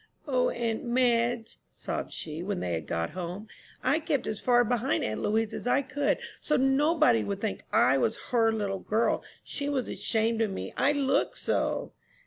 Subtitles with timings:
[0.27, 3.47] "O, aunt Madge," sobbed she, when they had got home,
[3.83, 7.99] "I kept as far behind aunt Louise as I could, so nobody would think I
[7.99, 9.21] was her little girl.
[9.43, 11.93] She was ashamed of me, I looked so!"